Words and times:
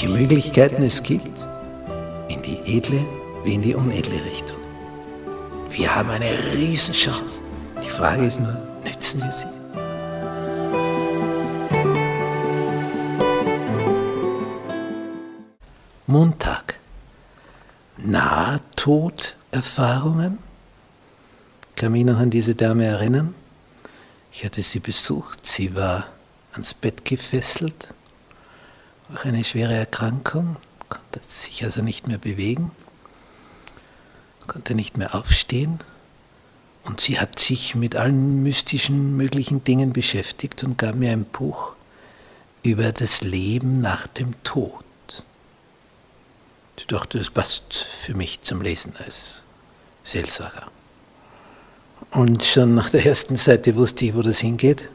welche 0.00 0.16
Möglichkeiten 0.16 0.82
es 0.82 1.02
gibt, 1.02 1.46
in 2.28 2.40
die 2.40 2.78
edle 2.78 3.04
wie 3.44 3.52
in 3.52 3.60
die 3.60 3.74
unedle 3.74 4.24
Richtung. 4.24 4.56
Wir 5.68 5.94
haben 5.94 6.08
eine 6.08 6.30
Riesenchance. 6.54 7.42
Die 7.84 7.90
Frage 7.90 8.24
ist 8.24 8.40
nur, 8.40 8.58
nützen 8.82 9.20
wir 9.20 9.30
sie? 9.30 9.44
Montag. 16.06 16.78
Nahtoderfahrungen. 17.98 20.38
Kann 21.76 21.92
mich 21.92 22.06
noch 22.06 22.18
an 22.18 22.30
diese 22.30 22.54
Dame 22.54 22.86
erinnern. 22.86 23.34
Ich 24.32 24.46
hatte 24.46 24.62
sie 24.62 24.80
besucht. 24.80 25.44
Sie 25.44 25.74
war 25.74 26.06
ans 26.52 26.72
Bett 26.72 27.04
gefesselt. 27.04 27.88
Auch 29.14 29.24
eine 29.24 29.42
schwere 29.44 29.74
Erkrankung. 29.74 30.56
Konnte 30.88 31.20
sich 31.26 31.64
also 31.64 31.82
nicht 31.82 32.06
mehr 32.06 32.18
bewegen. 32.18 32.70
Konnte 34.46 34.74
nicht 34.74 34.96
mehr 34.96 35.14
aufstehen. 35.14 35.80
Und 36.84 37.00
sie 37.00 37.18
hat 37.18 37.38
sich 37.38 37.74
mit 37.74 37.96
allen 37.96 38.42
mystischen 38.42 39.16
möglichen 39.16 39.64
Dingen 39.64 39.92
beschäftigt 39.92 40.64
und 40.64 40.78
gab 40.78 40.94
mir 40.94 41.12
ein 41.12 41.24
Buch 41.24 41.74
über 42.62 42.92
das 42.92 43.22
Leben 43.22 43.80
nach 43.80 44.06
dem 44.06 44.42
Tod. 44.44 44.84
Ich 46.76 46.86
dachte, 46.86 47.18
es 47.18 47.30
passt 47.30 47.74
für 47.74 48.14
mich 48.14 48.40
zum 48.40 48.62
Lesen 48.62 48.94
als 49.04 49.42
Seelsorger. 50.02 50.66
Und 52.10 52.42
schon 52.42 52.74
nach 52.74 52.90
der 52.90 53.04
ersten 53.06 53.36
Seite 53.36 53.76
wusste 53.76 54.06
ich, 54.06 54.14
wo 54.14 54.22
das 54.22 54.38
hingeht. 54.38 54.88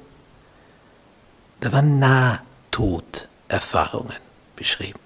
Da 1.60 1.72
waren 1.72 2.00
Nahtoderfahrungen 3.50 4.18
beschrieben. 4.56 5.00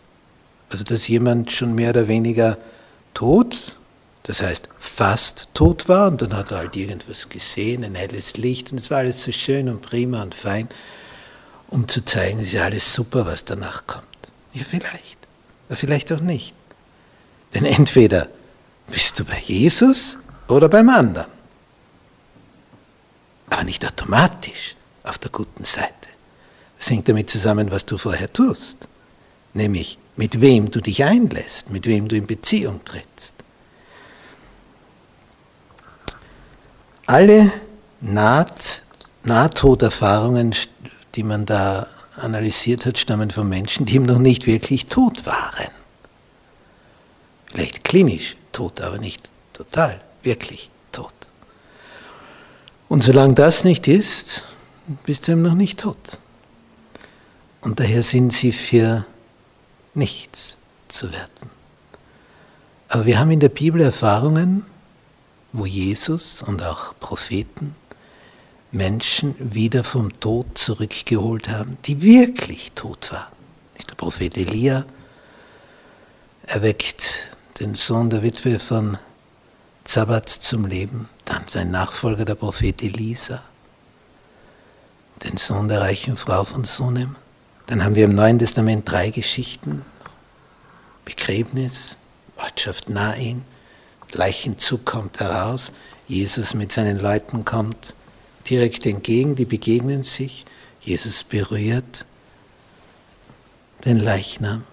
Also, 0.70 0.84
dass 0.84 1.08
jemand 1.08 1.52
schon 1.52 1.74
mehr 1.74 1.90
oder 1.90 2.08
weniger 2.08 2.58
tot, 3.14 3.78
das 4.24 4.42
heißt 4.42 4.70
fast 4.78 5.50
tot 5.54 5.90
war, 5.90 6.10
und 6.10 6.22
dann 6.22 6.36
hat 6.36 6.52
er 6.52 6.58
halt 6.60 6.76
irgendwas 6.76 7.30
gesehen, 7.30 7.84
ein 7.84 7.96
helles 7.96 8.38
Licht, 8.38 8.72
und 8.72 8.80
es 8.80 8.92
war 8.92 9.00
alles 9.00 9.24
so 9.24 9.32
schön 9.32 9.68
und 9.68 9.82
prima 9.82 10.22
und 10.22 10.36
fein, 10.36 10.70
um 11.70 11.88
zu 11.88 12.04
zeigen, 12.06 12.40
es 12.40 12.54
ist 12.54 12.60
alles 12.60 12.94
super, 12.94 13.26
was 13.26 13.46
danach 13.46 13.88
kommt. 13.88 14.06
Ja, 14.54 14.64
vielleicht, 14.64 15.18
aber 15.68 15.76
vielleicht 15.76 16.12
auch 16.12 16.22
nicht. 16.22 16.54
Denn 17.54 17.66
entweder 17.66 18.28
bist 18.88 19.20
du 19.20 19.26
bei 19.26 19.40
Jesus 19.40 20.18
oder 20.48 20.70
beim 20.70 20.90
anderen. 20.90 21.28
Aber 23.50 23.64
nicht 23.64 23.86
automatisch 23.86 24.76
auf 25.04 25.18
der 25.18 25.32
guten 25.32 25.66
Seite. 25.66 25.99
Das 26.80 26.90
hängt 26.90 27.10
damit 27.10 27.30
zusammen, 27.30 27.70
was 27.72 27.86
du 27.86 27.98
vorher 27.98 28.32
tust. 28.32 28.88
Nämlich 29.54 29.98
mit 30.16 30.42
wem 30.42 30.72
du 30.72 30.80
dich 30.80 31.04
einlässt, 31.04 31.70
mit 31.70 31.86
wem 31.86 32.08
du 32.08 32.16
in 32.16 32.26
Beziehung 32.26 32.84
trittst. 32.84 33.36
Alle 37.06 37.52
Naht, 38.02 38.84
Nahtoderfahrungen, 39.24 40.56
die 41.16 41.24
man 41.24 41.46
da 41.46 41.88
analysiert 42.16 42.86
hat, 42.86 42.98
stammen 42.98 43.30
von 43.30 43.50
Menschen, 43.50 43.86
die 43.86 43.96
eben 43.96 44.06
noch 44.06 44.20
nicht 44.20 44.48
wirklich 44.48 44.86
tot 44.86 45.26
waren. 45.26 45.72
Vielleicht 47.48 47.84
klinisch 47.84 48.38
tot, 48.54 48.80
aber 48.80 49.00
nicht 49.00 49.28
total, 49.52 50.00
wirklich 50.24 50.70
tot. 50.94 51.14
Und 52.88 53.04
solange 53.04 53.34
das 53.34 53.66
nicht 53.66 53.88
ist, 53.88 54.44
bist 55.04 55.28
du 55.28 55.34
eben 55.34 55.42
noch 55.42 55.56
nicht 55.56 55.80
tot. 55.80 56.20
Und 57.62 57.80
daher 57.80 58.04
sind 58.04 58.32
sie 58.32 58.52
für 58.52 59.06
nichts 59.94 60.58
zu 60.88 61.12
werten. 61.12 61.50
Aber 62.88 63.06
wir 63.06 63.20
haben 63.20 63.32
in 63.32 63.40
der 63.40 63.50
Bibel 63.50 63.82
Erfahrungen, 63.82 64.66
wo 65.52 65.66
Jesus 65.66 66.42
und 66.42 66.64
auch 66.64 66.98
Propheten 67.00 67.76
Menschen 68.72 69.36
wieder 69.40 69.84
vom 69.84 70.20
Tod 70.20 70.58
zurückgeholt 70.58 71.50
haben, 71.50 71.78
die 71.86 72.02
wirklich 72.02 72.72
tot 72.74 73.12
waren. 73.12 73.34
Der 73.90 73.96
Prophet 73.96 74.38
Elia 74.38 74.86
erweckt 76.44 77.16
den 77.60 77.74
Sohn 77.76 78.10
der 78.10 78.22
Witwe 78.22 78.60
von 78.60 78.98
Zabbat 79.84 80.30
zum 80.30 80.66
Leben, 80.68 81.10
dann 81.26 81.48
sein 81.48 81.72
Nachfolger, 81.72 82.26
der 82.26 82.36
Prophet 82.36 82.84
Elisa, 82.84 83.42
den 85.24 85.38
Sohn 85.38 85.68
der 85.68 85.82
reichen 85.82 86.16
Frau 86.16 86.44
von 86.44 86.64
Sunem. 86.64 87.16
Dann 87.70 87.84
haben 87.84 87.94
wir 87.94 88.06
im 88.06 88.16
Neuen 88.16 88.40
Testament 88.40 88.90
drei 88.90 89.12
Geschichten. 89.12 89.86
Begräbnis, 91.06 91.98
Ortschaft 92.36 92.90
Nain, 92.90 93.46
Leichenzug 94.12 94.86
kommt 94.86 95.20
heraus, 95.20 95.72
Jesus 96.08 96.56
mit 96.56 96.72
seinen 96.72 97.00
Leuten 97.00 97.46
kommt 97.46 97.94
direkt 98.50 98.88
entgegen, 98.88 99.36
die 99.36 99.46
begegnen 99.46 100.02
sich, 100.02 100.48
Jesus 100.82 101.24
berührt 101.24 102.06
den 103.86 104.00
Leichnam 104.00 104.64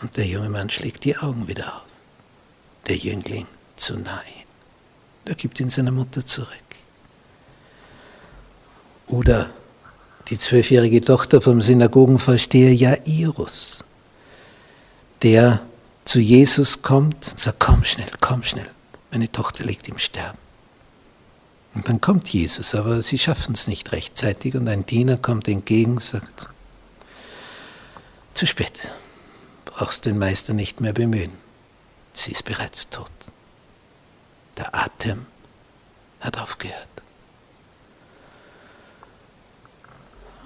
und 0.00 0.16
der 0.16 0.24
junge 0.24 0.48
Mann 0.48 0.70
schlägt 0.70 1.04
die 1.04 1.18
Augen 1.18 1.48
wieder 1.48 1.76
auf. 1.76 1.82
Der 2.88 2.96
Jüngling 2.96 3.46
zu 3.76 3.98
nahe. 3.98 4.22
Er 5.26 5.34
gibt 5.34 5.60
ihn 5.60 5.68
seiner 5.68 5.90
Mutter 5.90 6.24
zurück. 6.24 6.56
Oder 9.06 9.50
die 10.28 10.38
zwölfjährige 10.38 11.00
Tochter 11.00 11.40
vom 11.40 11.60
Synagogenvorsteher 11.60 12.74
Jairus, 12.74 13.84
der 15.22 15.60
zu 16.04 16.18
Jesus 16.18 16.82
kommt 16.82 17.28
und 17.28 17.38
sagt, 17.38 17.60
komm 17.60 17.84
schnell, 17.84 18.10
komm 18.20 18.42
schnell, 18.42 18.70
meine 19.10 19.30
Tochter 19.30 19.64
liegt 19.64 19.88
im 19.88 19.98
Sterben. 19.98 20.38
Und 21.74 21.88
dann 21.88 22.00
kommt 22.00 22.28
Jesus, 22.28 22.74
aber 22.74 23.02
sie 23.02 23.18
schaffen 23.18 23.54
es 23.54 23.68
nicht 23.68 23.92
rechtzeitig 23.92 24.54
und 24.54 24.66
ein 24.68 24.86
Diener 24.86 25.18
kommt 25.18 25.46
entgegen 25.46 25.92
und 25.92 26.02
sagt, 26.02 26.48
zu 28.34 28.46
spät 28.46 28.72
brauchst 29.64 30.06
den 30.06 30.16
Meister 30.18 30.54
nicht 30.54 30.80
mehr 30.80 30.94
bemühen. 30.94 31.32
Sie 32.14 32.32
ist 32.32 32.44
bereits 32.44 32.88
tot. 32.88 33.10
Der 34.56 34.74
Atem 34.74 35.26
hat 36.20 36.38
aufgehört. 36.38 36.95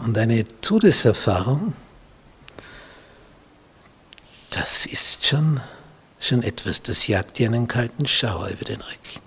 Und 0.00 0.16
eine 0.16 0.44
Todeserfahrung, 0.61 1.75
das 4.50 4.87
ist 4.87 5.27
schon, 5.27 5.61
schon 6.19 6.43
etwas, 6.43 6.83
das 6.83 7.06
jagt 7.06 7.38
dir 7.38 7.49
einen 7.49 7.69
kalten 7.69 8.06
Schauer 8.06 8.49
über 8.49 8.65
den 8.65 8.81
Rücken. 8.81 9.20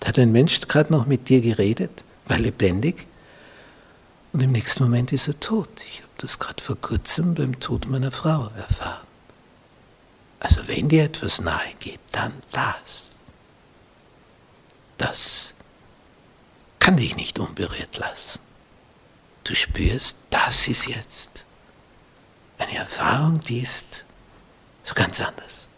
Da 0.00 0.08
hat 0.08 0.18
ein 0.18 0.32
Mensch 0.32 0.60
gerade 0.60 0.92
noch 0.92 1.06
mit 1.06 1.28
dir 1.28 1.40
geredet, 1.40 2.04
war 2.26 2.38
lebendig, 2.38 3.06
und 4.34 4.40
im 4.40 4.50
nächsten 4.50 4.82
Moment 4.82 5.12
ist 5.12 5.28
er 5.28 5.38
tot. 5.38 5.68
Ich 5.86 5.98
habe 5.98 6.10
das 6.16 6.40
gerade 6.40 6.60
vor 6.60 6.74
kurzem 6.74 7.34
beim 7.34 7.60
Tod 7.60 7.86
meiner 7.86 8.10
Frau 8.10 8.50
erfahren. 8.56 9.06
Also 10.40 10.66
wenn 10.66 10.88
dir 10.88 11.04
etwas 11.04 11.40
nahe 11.40 11.72
geht, 11.78 12.00
dann 12.10 12.32
das. 12.50 13.20
Das 14.98 15.54
kann 16.80 16.96
dich 16.96 17.16
nicht 17.16 17.38
unberührt 17.38 17.96
lassen. 17.96 18.43
Du 19.44 19.54
spürst, 19.54 20.16
das 20.30 20.68
ist 20.68 20.88
jetzt 20.88 21.44
eine 22.58 22.76
Erfahrung, 22.76 23.40
die 23.40 23.60
ist 23.60 24.04
so 24.82 24.94
ganz 24.94 25.20
anders. 25.20 25.68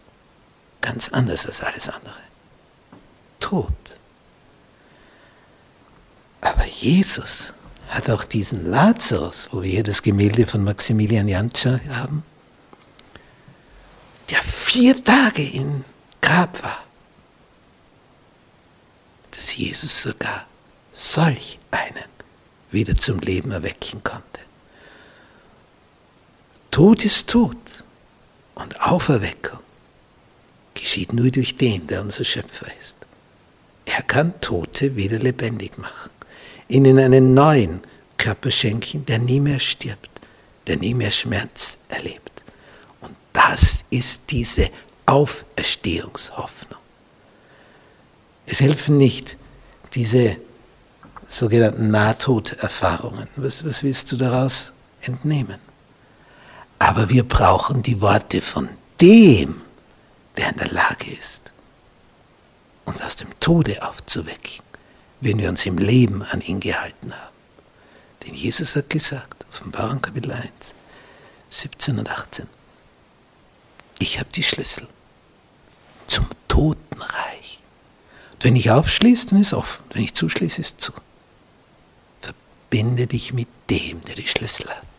Ganz 0.81 1.09
anders 1.09 1.45
als 1.45 1.61
alles 1.61 1.89
andere. 1.89 2.15
Tod. 3.39 3.73
Aber 6.41 6.65
Jesus 6.65 7.53
hat 7.89 8.09
auch 8.09 8.23
diesen 8.23 8.69
Lazarus, 8.69 9.49
wo 9.51 9.63
wir 9.63 9.69
hier 9.69 9.83
das 9.83 10.01
Gemälde 10.01 10.47
von 10.47 10.63
Maximilian 10.63 11.27
Jantscher 11.27 11.79
haben, 11.89 12.23
der 14.29 14.41
vier 14.41 15.03
Tage 15.03 15.43
im 15.49 15.83
Grab 16.21 16.61
war, 16.63 16.83
dass 19.31 19.55
Jesus 19.55 20.03
sogar 20.03 20.45
solch 20.93 21.59
einen 21.71 22.16
wieder 22.71 22.95
zum 22.95 23.19
Leben 23.19 23.51
erwecken 23.51 24.03
konnte. 24.03 24.41
Tod 26.71 27.03
ist 27.05 27.29
tot, 27.29 27.83
Und 28.55 28.81
Auferweckung 28.81 29.59
geschieht 30.73 31.13
nur 31.13 31.29
durch 31.29 31.57
den, 31.57 31.85
der 31.87 32.01
unser 32.01 32.25
Schöpfer 32.25 32.67
ist. 32.79 32.97
Er 33.85 34.01
kann 34.01 34.39
Tote 34.41 34.95
wieder 34.95 35.19
lebendig 35.19 35.77
machen, 35.77 36.09
ihnen 36.67 36.99
einen 36.99 37.33
neuen 37.33 37.81
Körper 38.17 38.51
schenken, 38.51 39.05
der 39.05 39.19
nie 39.19 39.39
mehr 39.39 39.59
stirbt, 39.59 40.09
der 40.65 40.77
nie 40.77 40.93
mehr 40.93 41.11
Schmerz 41.11 41.77
erlebt. 41.87 42.43
Und 43.01 43.15
das 43.31 43.85
ist 43.91 44.31
diese 44.31 44.69
Auferstehungshoffnung. 45.05 46.81
Es 48.45 48.59
helfen 48.59 48.97
nicht 48.97 49.37
diese 49.93 50.37
sogenannten 51.27 51.91
Nahtoderfahrungen. 51.91 53.27
Was, 53.35 53.65
was 53.65 53.83
willst 53.83 54.11
du 54.11 54.17
daraus 54.17 54.73
entnehmen? 55.01 55.59
Aber 56.79 57.09
wir 57.09 57.27
brauchen 57.27 57.81
die 57.81 58.01
Worte 58.01 58.41
von 58.41 58.69
dem, 59.01 59.61
der 60.37 60.49
in 60.51 60.57
der 60.57 60.71
Lage 60.71 61.11
ist, 61.11 61.51
uns 62.85 63.01
aus 63.01 63.15
dem 63.15 63.37
Tode 63.39 63.85
aufzuwecken, 63.87 64.63
wenn 65.21 65.39
wir 65.39 65.49
uns 65.49 65.65
im 65.65 65.77
Leben 65.77 66.23
an 66.23 66.41
ihn 66.41 66.59
gehalten 66.59 67.13
haben. 67.13 67.35
Denn 68.25 68.33
Jesus 68.33 68.75
hat 68.75 68.89
gesagt, 68.89 69.45
Offenbarung 69.49 70.01
Kapitel 70.01 70.31
1, 70.31 70.49
17 71.49 71.99
und 71.99 72.09
18, 72.09 72.47
ich 73.99 74.19
habe 74.19 74.29
die 74.33 74.43
Schlüssel 74.43 74.87
zum 76.05 76.27
Totenreich. 76.47 77.59
Und 78.33 78.43
wenn 78.43 78.55
ich 78.55 78.69
aufschließe, 78.69 79.29
dann 79.29 79.41
ist 79.41 79.53
offen. 79.53 79.83
Wenn 79.91 80.03
ich 80.03 80.13
zuschließe, 80.13 80.61
ist 80.61 80.79
zu. 80.79 80.93
Verbinde 82.69 83.07
dich 83.07 83.33
mit 83.33 83.47
dem, 83.69 84.01
der 84.03 84.15
die 84.15 84.27
Schlüssel 84.27 84.67
hat. 84.67 84.96